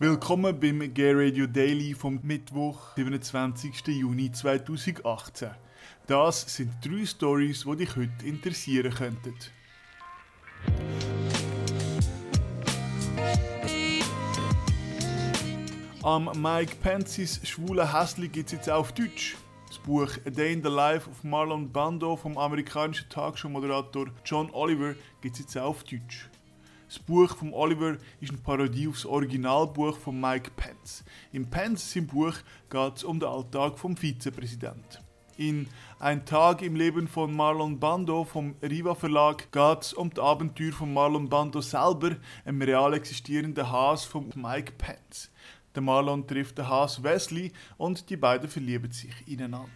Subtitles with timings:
[0.00, 3.88] Willkommen beim Gay Radio Daily vom Mittwoch, 27.
[3.88, 5.50] Juni 2018.
[6.06, 9.34] Das sind drei Stories, die dich heute interessieren könnten.
[16.04, 19.36] Am Mike Pence's Schwule Häsli gibt es jetzt auf Deutsch.
[19.66, 24.94] Das Buch A Day in the Life of Marlon Bando vom amerikanischen Talkshow-Moderator John Oliver
[25.20, 26.30] gibt es jetzt auf Deutsch.
[26.88, 31.04] Das Buch von Oliver ist eine Parodie auf das Originalbuch von Mike Pence.
[31.32, 32.32] Im Pence sein Buch
[32.70, 35.04] geht es um den Alltag vom Vizepräsidenten.
[35.36, 40.20] In Ein Tag im Leben von Marlon Bando vom Riva Verlag geht es um die
[40.20, 45.30] Abenteuer von Marlon Bando selber, einem real existierenden Haas von Mike Pence.
[45.74, 49.68] Der Marlon trifft den Haas Wesley und die beiden verlieben sich ineinander.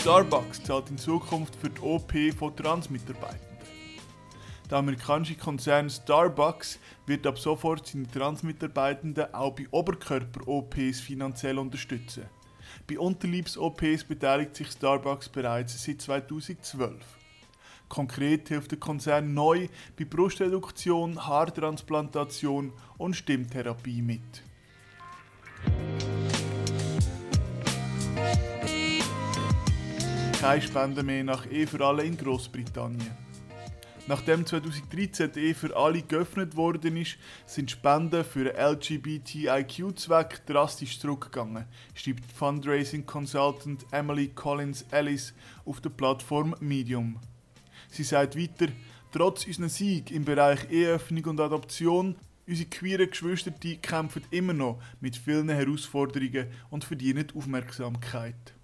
[0.00, 3.58] Starbucks zahlt in Zukunft für die OP von Transmitarbeitenden.
[4.70, 12.24] Der amerikanische Konzern Starbucks wird ab sofort seine Transmitarbeitenden auch bei Oberkörper-OPs finanziell unterstützen.
[12.88, 16.94] Bei Unterliebs-OPs beteiligt sich Starbucks bereits seit 2012.
[17.90, 24.49] Konkret hilft der Konzern neu bei Brustreduktion, Haartransplantation und Stimmtherapie mit.
[30.40, 33.10] Keine Spenden mehr nach Ehe für alle in Großbritannien.
[34.06, 41.66] Nachdem 2013 die Ehe für alle geöffnet worden ist, sind Spenden für LGBTIQ-Zweck drastisch zurückgegangen,
[41.94, 45.34] schreibt Fundraising Consultant Emily Collins Ellis
[45.66, 47.18] auf der Plattform Medium.
[47.90, 48.72] Sie sagt weiter,
[49.12, 52.16] trotz unserer Sieg im Bereich Eheöffnung und Adoption
[52.46, 58.54] Unsere queeren Geschwister kämpfen immer noch mit vielen Herausforderungen und verdienen Aufmerksamkeit.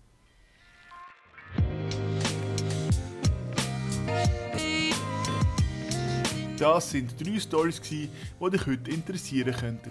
[6.59, 8.09] Das sind drei Stories, die
[8.51, 9.91] dich heute interessieren könnten.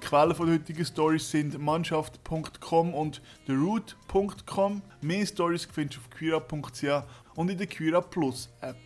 [0.00, 4.82] Die Quellen der heutigen Stories sind mannschaft.com und theroot.com.
[5.00, 8.76] Mehr Stories findest du auf queera.ch und in der Queera Plus App.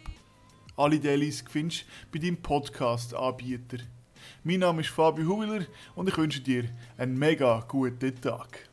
[0.78, 3.78] Alle Dailies findest du bei deinem Podcast-Anbieter.
[4.42, 8.69] Mein Name ist Fabio Huwiler und ich wünsche dir einen mega guten Tag.